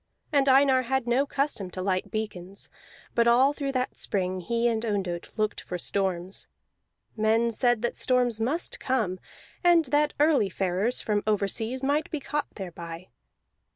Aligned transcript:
And 0.33 0.49
Einar 0.49 0.81
had 0.81 1.05
no 1.05 1.27
custom 1.27 1.69
to 1.69 1.81
light 1.83 2.09
beacons, 2.09 2.71
but 3.13 3.27
all 3.27 3.53
through 3.53 3.73
that 3.73 3.95
spring 3.97 4.39
he 4.39 4.67
and 4.67 4.83
Ondott 4.83 5.29
looked 5.37 5.61
for 5.61 5.77
storms. 5.77 6.47
Men 7.15 7.51
said 7.51 7.83
that 7.83 7.95
storms 7.95 8.39
must 8.39 8.79
come, 8.79 9.19
and 9.63 9.85
that 9.93 10.13
early 10.19 10.49
farers 10.49 11.01
from 11.01 11.21
overseas 11.27 11.83
might 11.83 12.09
be 12.09 12.19
caught 12.19 12.49
thereby. 12.55 13.09